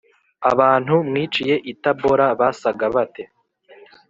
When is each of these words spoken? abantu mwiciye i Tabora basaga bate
abantu 0.51 0.93
mwiciye 1.07 1.55
i 1.71 1.73
Tabora 1.81 2.27
basaga 2.39 2.85
bate 2.95 3.23